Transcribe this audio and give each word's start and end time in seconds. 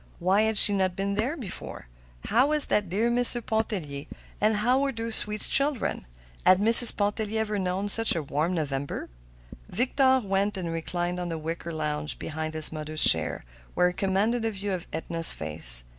Why 0.17 0.41
had 0.41 0.57
she 0.57 0.73
not 0.73 0.95
been 0.95 1.13
there 1.13 1.37
before? 1.37 1.85
How 2.25 2.47
was 2.47 2.65
that 2.65 2.89
dear 2.89 3.11
Mr. 3.11 3.39
Pontellier 3.45 4.07
and 4.41 4.55
how 4.55 4.79
were 4.81 4.91
those 4.91 5.13
sweet 5.13 5.41
children? 5.41 6.07
Had 6.43 6.59
Mrs. 6.59 6.97
Pontellier 6.97 7.39
ever 7.41 7.59
known 7.59 7.87
such 7.87 8.15
a 8.15 8.23
warm 8.23 8.55
November? 8.55 9.09
Victor 9.69 10.19
went 10.23 10.57
and 10.57 10.71
reclined 10.73 11.19
on 11.19 11.29
the 11.29 11.37
wicker 11.37 11.71
lounge 11.71 12.17
behind 12.17 12.55
his 12.55 12.71
mother's 12.71 13.03
chair, 13.03 13.45
where 13.75 13.89
he 13.89 13.93
commanded 13.93 14.43
a 14.43 14.49
view 14.49 14.73
of 14.73 14.87
Edna's 14.91 15.31
face. 15.31 15.83